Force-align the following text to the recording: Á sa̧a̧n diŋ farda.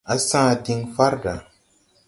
Á 0.11 0.15
sa̧a̧n 0.27 0.57
diŋ 0.65 0.81
farda. 0.95 1.35